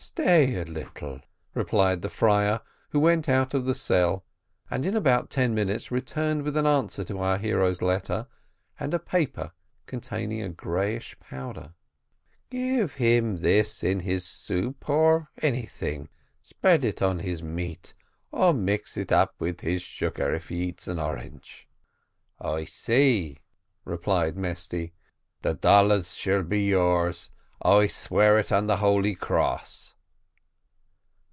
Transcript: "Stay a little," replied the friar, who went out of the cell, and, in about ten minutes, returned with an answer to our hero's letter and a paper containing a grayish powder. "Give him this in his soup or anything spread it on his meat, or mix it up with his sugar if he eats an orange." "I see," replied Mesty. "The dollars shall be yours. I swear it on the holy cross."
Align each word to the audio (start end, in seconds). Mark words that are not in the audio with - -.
"Stay 0.00 0.54
a 0.60 0.64
little," 0.64 1.20
replied 1.54 2.02
the 2.02 2.08
friar, 2.08 2.60
who 2.90 3.00
went 3.00 3.28
out 3.28 3.52
of 3.52 3.64
the 3.64 3.74
cell, 3.74 4.24
and, 4.70 4.86
in 4.86 4.96
about 4.96 5.28
ten 5.28 5.52
minutes, 5.52 5.90
returned 5.90 6.44
with 6.44 6.56
an 6.56 6.68
answer 6.68 7.02
to 7.02 7.18
our 7.18 7.36
hero's 7.36 7.82
letter 7.82 8.28
and 8.78 8.94
a 8.94 8.98
paper 9.00 9.50
containing 9.86 10.40
a 10.40 10.48
grayish 10.48 11.18
powder. 11.18 11.74
"Give 12.48 12.92
him 12.94 13.38
this 13.38 13.82
in 13.82 14.00
his 14.00 14.24
soup 14.24 14.88
or 14.88 15.30
anything 15.42 16.08
spread 16.44 16.84
it 16.84 17.02
on 17.02 17.18
his 17.18 17.42
meat, 17.42 17.92
or 18.30 18.54
mix 18.54 18.96
it 18.96 19.10
up 19.10 19.34
with 19.40 19.62
his 19.62 19.82
sugar 19.82 20.32
if 20.32 20.48
he 20.48 20.62
eats 20.68 20.86
an 20.86 21.00
orange." 21.00 21.66
"I 22.40 22.66
see," 22.66 23.38
replied 23.84 24.36
Mesty. 24.36 24.92
"The 25.42 25.54
dollars 25.54 26.14
shall 26.14 26.44
be 26.44 26.62
yours. 26.66 27.30
I 27.60 27.88
swear 27.88 28.38
it 28.38 28.52
on 28.52 28.68
the 28.68 28.76
holy 28.76 29.16
cross." 29.16 29.96